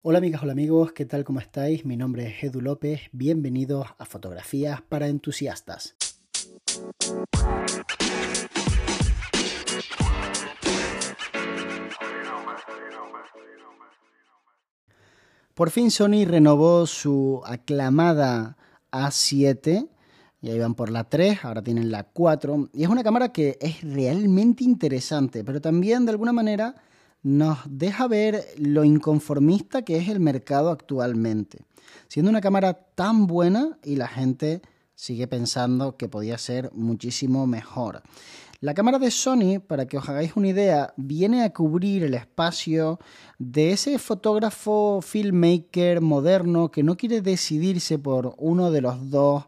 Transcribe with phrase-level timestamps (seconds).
[0.00, 1.24] Hola amigas, hola amigos, ¿qué tal?
[1.24, 1.84] ¿Cómo estáis?
[1.84, 5.96] Mi nombre es Edu López, bienvenidos a Fotografías para Entusiastas.
[15.54, 18.56] Por fin Sony renovó su aclamada
[18.92, 19.88] A7,
[20.40, 23.82] ya iban por la 3, ahora tienen la 4, y es una cámara que es
[23.82, 26.76] realmente interesante, pero también de alguna manera
[27.22, 31.58] nos deja ver lo inconformista que es el mercado actualmente.
[32.08, 34.62] Siendo una cámara tan buena y la gente
[34.94, 38.02] sigue pensando que podía ser muchísimo mejor.
[38.60, 42.98] La cámara de Sony, para que os hagáis una idea, viene a cubrir el espacio
[43.38, 49.44] de ese fotógrafo filmmaker moderno que no quiere decidirse por uno de los dos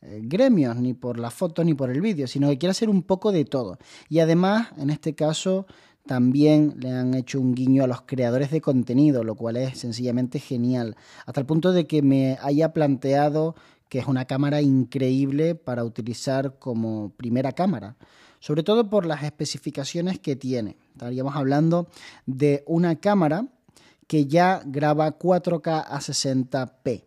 [0.00, 3.02] eh, gremios, ni por la foto ni por el vídeo, sino que quiere hacer un
[3.02, 3.76] poco de todo.
[4.08, 5.66] Y además, en este caso,
[6.06, 10.38] también le han hecho un guiño a los creadores de contenido, lo cual es sencillamente
[10.38, 10.96] genial.
[11.26, 13.54] Hasta el punto de que me haya planteado
[13.88, 17.96] que es una cámara increíble para utilizar como primera cámara.
[18.40, 20.76] Sobre todo por las especificaciones que tiene.
[20.92, 21.88] Estaríamos hablando
[22.26, 23.46] de una cámara
[24.06, 27.04] que ya graba 4K a 60p.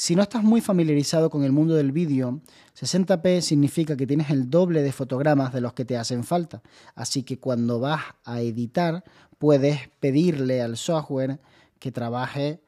[0.00, 2.40] Si no estás muy familiarizado con el mundo del vídeo,
[2.80, 6.62] 60p significa que tienes el doble de fotogramas de los que te hacen falta.
[6.94, 9.02] Así que cuando vas a editar,
[9.38, 11.40] puedes pedirle al software
[11.80, 12.62] que trabaje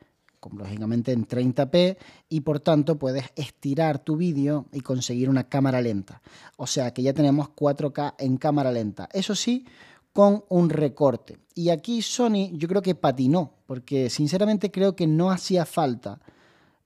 [0.53, 6.23] lógicamente en 30p y por tanto puedes estirar tu vídeo y conseguir una cámara lenta.
[6.57, 9.09] O sea que ya tenemos 4K en cámara lenta.
[9.13, 9.67] Eso sí,
[10.13, 11.39] con un recorte.
[11.55, 16.19] Y aquí Sony yo creo que patinó, porque sinceramente creo que no hacía falta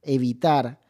[0.05, 0.81] evitar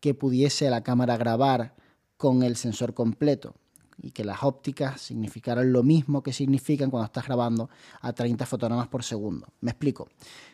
[0.00, 1.74] que pudiese la cámara grabar
[2.16, 3.54] con el sensor completo
[4.02, 7.68] y que las ópticas significaran lo mismo que significan cuando estás grabando
[8.00, 9.48] a 30 fotogramas por segundo.
[9.60, 10.08] Me explico.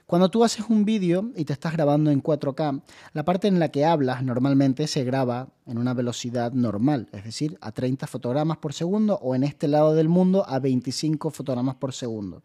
[0.07, 2.81] Cuando tú haces un vídeo y te estás grabando en 4K,
[3.13, 7.59] la parte en la que hablas normalmente se graba en una velocidad normal, es decir,
[7.61, 11.93] a 30 fotogramas por segundo o en este lado del mundo a 25 fotogramas por
[11.93, 12.45] segundo.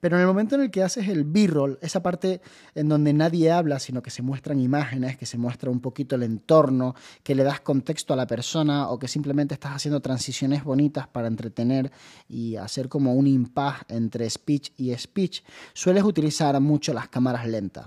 [0.00, 2.40] Pero en el momento en el que haces el b-roll, esa parte
[2.74, 6.22] en donde nadie habla, sino que se muestran imágenes, que se muestra un poquito el
[6.22, 11.06] entorno, que le das contexto a la persona o que simplemente estás haciendo transiciones bonitas
[11.08, 11.92] para entretener
[12.26, 15.42] y hacer como un impas entre speech y speech,
[15.74, 17.86] sueles utilizar mucho las cámaras lentas.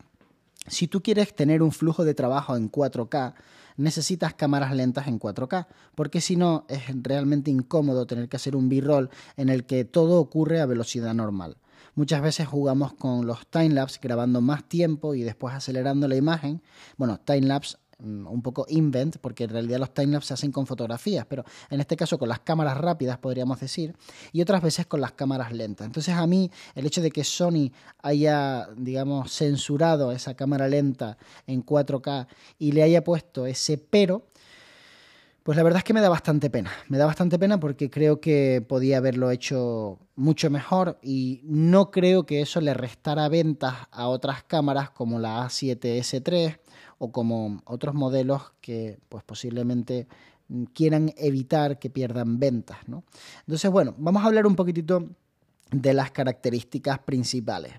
[0.68, 3.36] Si tú quieres tener un flujo de trabajo en 4K,
[3.78, 8.70] necesitas cámaras lentas en 4K, porque si no es realmente incómodo tener que hacer un
[8.70, 11.58] b-roll en el que todo ocurre a velocidad normal.
[11.94, 16.62] Muchas veces jugamos con los timelapse grabando más tiempo y después acelerando la imagen.
[16.98, 21.44] Bueno, timelapse un poco invent, porque en realidad los timelapse se hacen con fotografías, pero
[21.70, 23.96] en este caso con las cámaras rápidas, podríamos decir,
[24.32, 25.86] y otras veces con las cámaras lentas.
[25.86, 31.18] Entonces a mí el hecho de que Sony haya, digamos, censurado esa cámara lenta
[31.48, 32.28] en 4K
[32.60, 34.28] y le haya puesto ese pero,
[35.44, 36.72] pues la verdad es que me da bastante pena.
[36.90, 42.26] Me da bastante pena porque creo que podía haberlo hecho mucho mejor y no creo
[42.26, 46.58] que eso le restara ventas a otras cámaras como la A7S3
[46.98, 50.08] o como otros modelos que pues posiblemente
[50.74, 52.78] quieran evitar que pierdan ventas.
[52.88, 53.04] ¿no?
[53.42, 55.10] Entonces, bueno, vamos a hablar un poquitito
[55.72, 57.74] de las características principales.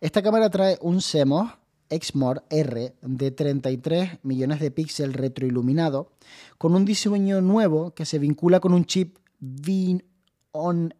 [0.00, 1.52] Esta cámara trae un CMOS
[1.90, 6.12] Exmor R de 33 millones de píxeles retroiluminado
[6.56, 10.94] con un diseño nuevo que se vincula con un chip Vion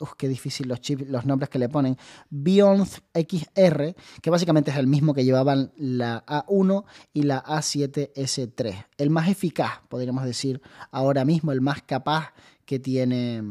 [0.00, 1.96] Uf, qué difícil los chips, los nombres que le ponen.
[2.30, 8.86] Beyond XR, que básicamente es el mismo que llevaban la A1 y la A7S3.
[8.96, 12.32] El más eficaz, podríamos decir, ahora mismo, el más capaz
[12.64, 13.42] que tiene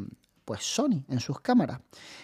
[0.46, 1.82] pues Sony en sus cámaras,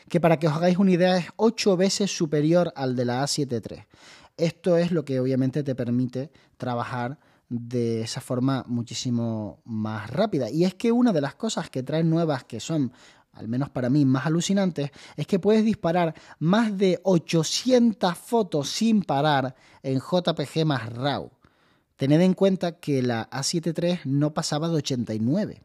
[0.08, 3.62] que para que os hagáis una idea es 8 veces superior al de la A7
[3.70, 3.84] III.
[4.38, 7.20] Esto es lo que obviamente te permite trabajar
[7.50, 10.50] de esa forma muchísimo más rápida.
[10.50, 12.94] Y es que una de las cosas que traen nuevas que son
[13.34, 19.02] al menos para mí más alucinantes, es que puedes disparar más de 800 fotos sin
[19.02, 21.32] parar en JPG más RAW.
[21.96, 25.64] Tened en cuenta que la A7 III no pasaba de 89.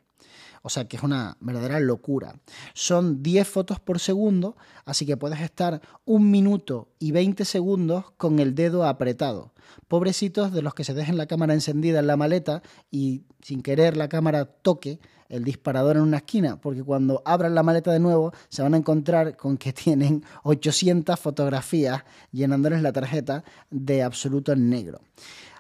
[0.63, 2.41] O sea que es una verdadera locura.
[2.75, 8.39] Son 10 fotos por segundo, así que puedes estar un minuto y 20 segundos con
[8.39, 9.53] el dedo apretado.
[9.87, 13.97] Pobrecitos de los que se dejen la cámara encendida en la maleta y sin querer
[13.97, 18.33] la cámara toque el disparador en una esquina, porque cuando abran la maleta de nuevo
[18.49, 22.03] se van a encontrar con que tienen 800 fotografías
[22.33, 25.01] llenándoles la tarjeta de absoluto negro.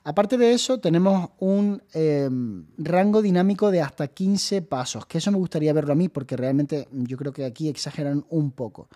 [0.04, 5.36] Aparte de eso, tenemos un em, rango dinámico de hasta 15 pasos, que eso me
[5.36, 8.88] gustaría verlo a mí, porque realmente yo creo que aquí exageran un poco.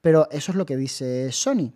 [0.00, 1.72] Pero eso es lo que dice Sony.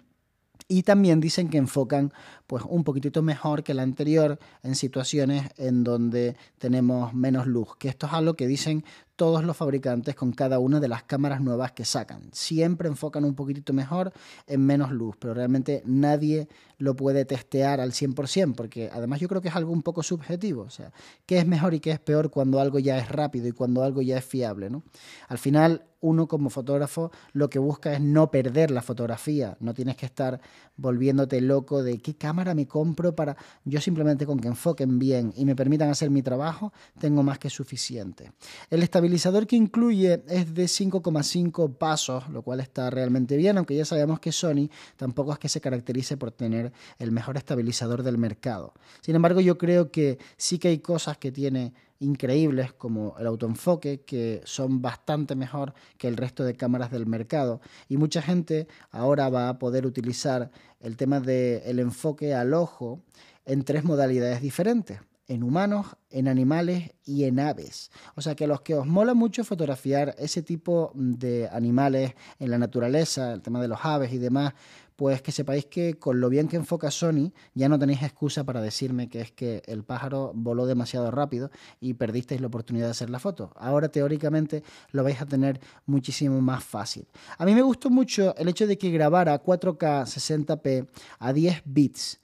[0.66, 2.12] Y también dicen que enfocan
[2.46, 7.88] pues un poquitito mejor que la anterior en situaciones en donde tenemos menos luz, que
[7.88, 8.84] esto es algo que dicen
[9.16, 12.28] todos los fabricantes con cada una de las cámaras nuevas que sacan.
[12.32, 14.12] Siempre enfocan un poquitito mejor
[14.46, 19.40] en menos luz, pero realmente nadie lo puede testear al 100%, porque además yo creo
[19.40, 20.92] que es algo un poco subjetivo, o sea,
[21.26, 24.02] qué es mejor y qué es peor cuando algo ya es rápido y cuando algo
[24.02, 24.82] ya es fiable, ¿no?
[25.28, 29.96] Al final, uno como fotógrafo lo que busca es no perder la fotografía, no tienes
[29.96, 30.38] que estar
[30.76, 35.46] volviéndote loco de qué cámara me compro para yo simplemente con que enfoquen bien y
[35.46, 38.32] me permitan hacer mi trabajo, tengo más que suficiente.
[38.68, 43.84] El estabilizador que incluye es de 5,5 pasos, lo cual está realmente bien, aunque ya
[43.84, 48.72] sabemos que Sony tampoco es que se caracterice por tener el mejor estabilizador del mercado.
[49.02, 54.00] Sin embargo, yo creo que sí que hay cosas que tiene increíbles como el autoenfoque
[54.00, 57.60] que son bastante mejor que el resto de cámaras del mercado
[57.90, 60.50] y mucha gente ahora va a poder utilizar
[60.80, 63.02] el tema del enfoque al ojo
[63.44, 67.90] en tres modalidades diferentes en humanos, en animales y en aves.
[68.14, 72.50] O sea que a los que os mola mucho fotografiar ese tipo de animales en
[72.50, 74.54] la naturaleza, el tema de los aves y demás,
[74.96, 78.60] pues que sepáis que con lo bien que enfoca Sony ya no tenéis excusa para
[78.60, 81.50] decirme que es que el pájaro voló demasiado rápido
[81.80, 83.52] y perdisteis la oportunidad de hacer la foto.
[83.56, 84.62] Ahora teóricamente
[84.92, 87.06] lo vais a tener muchísimo más fácil.
[87.38, 90.88] A mí me gustó mucho el hecho de que grabara 4K 60p
[91.18, 92.20] a 10 bits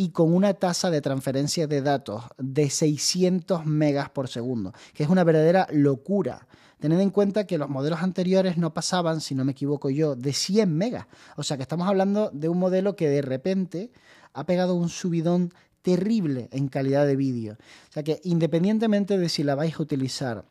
[0.00, 5.10] y con una tasa de transferencia de datos de 600 megas por segundo, que es
[5.10, 6.46] una verdadera locura.
[6.78, 10.32] Tened en cuenta que los modelos anteriores no pasaban, si no me equivoco yo, de
[10.32, 11.06] 100 megas.
[11.36, 13.92] O sea que estamos hablando de un modelo que de repente
[14.32, 15.52] ha pegado un subidón
[15.82, 17.58] terrible en calidad de vídeo.
[17.90, 20.46] O sea que independientemente de si la vais a utilizar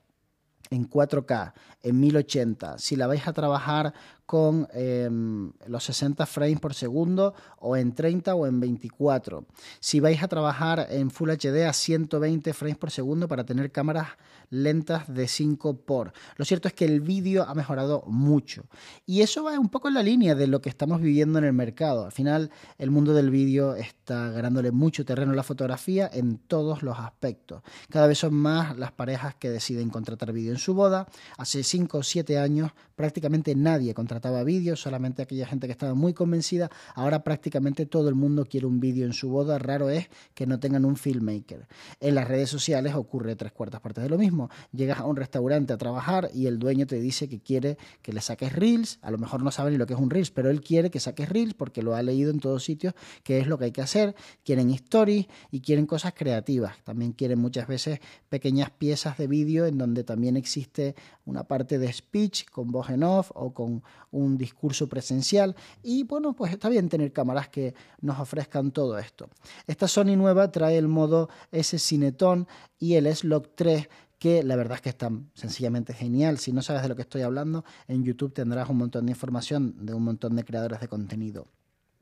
[0.70, 3.94] en 4K, en 1080, si la vais a trabajar
[4.30, 9.48] con em, los 60 frames por segundo o en 30 o en 24.
[9.80, 14.10] Si vais a trabajar en Full HD a 120 frames por segundo para tener cámaras
[14.52, 16.14] lentas de 5 por.
[16.36, 18.66] Lo cierto es que el vídeo ha mejorado mucho.
[19.08, 21.54] Y eso va un poco en la línea de lo que estamos viviendo en el
[21.54, 22.06] mercado.
[22.06, 26.84] Al final, el mundo del vídeo está ganándole mucho terreno a la fotografía en todos
[26.84, 27.64] los aspectos.
[27.90, 31.08] Cada vez son más las parejas que deciden contratar vídeo su boda.
[31.38, 36.14] Hace 5 o 7 años prácticamente nadie contrataba vídeo, solamente aquella gente que estaba muy
[36.14, 36.70] convencida.
[36.96, 39.58] Ahora prácticamente todo el mundo quiere un vídeo en su boda.
[39.58, 41.68] Raro es que no tengan un filmmaker.
[42.00, 45.74] En las redes sociales ocurre tres cuartas partes de lo mismo Llegas a un restaurante
[45.74, 49.00] a trabajar y el dueño te dice que quiere que le saques reels.
[49.02, 51.00] A lo mejor no sabe ni lo que es un reels, pero él quiere que
[51.00, 53.82] saques reels porque lo ha leído en todos sitios, que es lo que hay que
[53.82, 54.16] hacer.
[54.44, 56.76] Quieren stories y quieren cosas creativas.
[56.84, 61.94] También quieren muchas veces pequeñas piezas de vídeo en donde también existe una parte de
[61.94, 65.56] speech con voz en off o con un discurso presencial.
[65.84, 69.30] Y bueno, pues está bien tener cámaras que nos ofrezcan todo esto.
[69.68, 72.48] Esta Sony nueva trae el modo S Cineton
[72.80, 73.88] y el S-Log 3
[74.18, 76.40] que la verdad es que está sencillamente genial.
[76.40, 79.86] Si no sabes de lo que estoy hablando, en YouTube tendrás un montón de información
[79.86, 81.48] de un montón de creadores de contenido.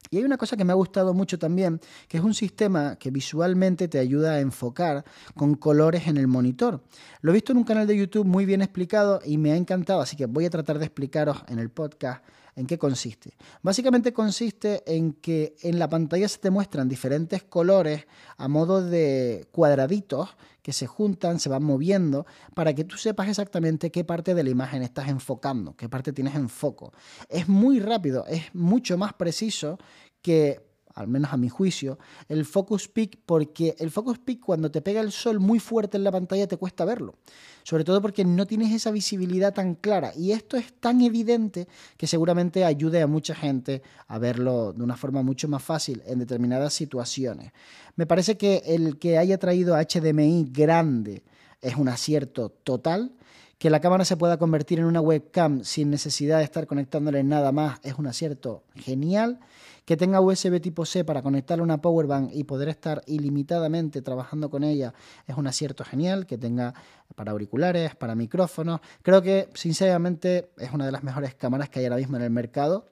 [0.09, 3.11] Y hay una cosa que me ha gustado mucho también, que es un sistema que
[3.11, 5.03] visualmente te ayuda a enfocar
[5.35, 6.81] con colores en el monitor.
[7.21, 10.01] Lo he visto en un canal de YouTube muy bien explicado y me ha encantado,
[10.01, 12.23] así que voy a tratar de explicaros en el podcast
[12.57, 13.37] ¿En qué consiste?
[13.61, 19.47] Básicamente consiste en que en la pantalla se te muestran diferentes colores a modo de
[19.51, 24.43] cuadraditos que se juntan, se van moviendo, para que tú sepas exactamente qué parte de
[24.43, 26.93] la imagen estás enfocando, qué parte tienes en foco.
[27.29, 29.77] Es muy rápido, es mucho más preciso
[30.23, 30.66] que
[30.97, 34.99] al menos a mi juicio, el focus peak, porque el focus peak cuando te pega
[34.99, 37.15] el sol muy fuerte en la pantalla te cuesta verlo,
[37.63, 42.07] sobre todo porque no tienes esa visibilidad tan clara y esto es tan evidente que
[42.07, 46.73] seguramente ayude a mucha gente a verlo de una forma mucho más fácil en determinadas
[46.73, 47.51] situaciones.
[47.95, 51.23] Me parece que el que haya traído HDMI grande
[51.61, 53.11] es un acierto total
[53.57, 57.51] que la cámara se pueda convertir en una webcam sin necesidad de estar conectándole nada
[57.51, 59.39] más es un acierto genial
[59.87, 64.65] que tenga USB tipo C para conectarle una powerbank y poder estar ilimitadamente trabajando con
[64.65, 64.93] ella
[65.25, 66.73] es un acierto genial, que tenga
[67.15, 68.81] para auriculares, para micrófonos.
[69.01, 72.31] Creo que sinceramente es una de las mejores cámaras que hay ahora mismo en el
[72.31, 72.85] mercado.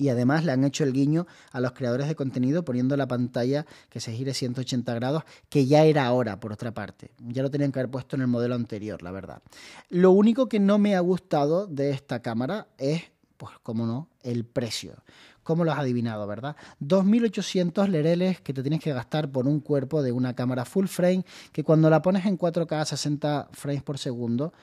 [0.00, 3.66] Y además le han hecho el guiño a los creadores de contenido poniendo la pantalla
[3.90, 7.10] que se gire 180 grados, que ya era ahora, por otra parte.
[7.18, 9.42] Ya lo tenían que haber puesto en el modelo anterior, la verdad.
[9.90, 13.02] Lo único que no me ha gustado de esta cámara es,
[13.36, 14.94] pues, cómo no, el precio.
[15.42, 16.56] ¿Cómo lo has adivinado, verdad?
[16.80, 21.26] 2.800 lereles que te tienes que gastar por un cuerpo de una cámara full frame
[21.52, 24.54] que cuando la pones en 4K a 60 frames por segundo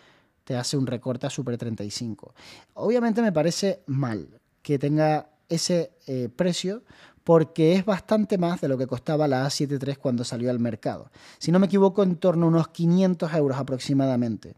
[0.44, 2.34] te hace un recorte a Super 35.
[2.74, 6.84] Obviamente me parece mal que tenga ese eh, precio
[7.24, 11.10] porque es bastante más de lo que costaba la A7 III cuando salió al mercado.
[11.38, 14.56] Si no me equivoco, en torno a unos 500 euros aproximadamente.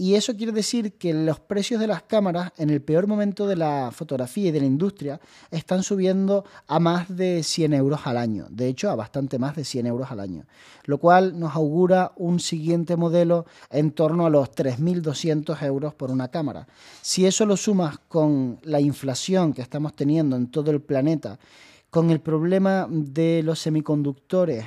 [0.00, 3.54] Y eso quiere decir que los precios de las cámaras en el peor momento de
[3.54, 8.46] la fotografía y de la industria están subiendo a más de 100 euros al año.
[8.48, 10.46] De hecho, a bastante más de 100 euros al año.
[10.84, 16.28] Lo cual nos augura un siguiente modelo en torno a los 3.200 euros por una
[16.28, 16.66] cámara.
[17.02, 21.38] Si eso lo sumas con la inflación que estamos teniendo en todo el planeta,
[21.90, 24.64] con el problema de los semiconductores,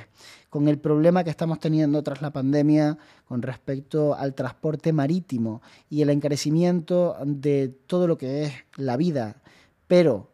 [0.54, 2.96] con el problema que estamos teniendo tras la pandemia
[3.26, 9.42] con respecto al transporte marítimo y el encarecimiento de todo lo que es la vida,
[9.88, 10.30] pero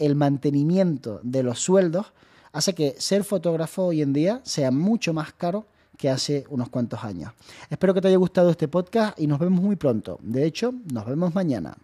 [0.00, 2.12] el mantenimiento de los sueldos
[2.50, 5.64] hace que ser fotógrafo hoy en día sea mucho más caro
[5.96, 7.32] que hace unos cuantos años.
[7.70, 10.18] Espero que te haya gustado este podcast y nos vemos muy pronto.
[10.24, 11.76] De hecho, nos vemos mañana.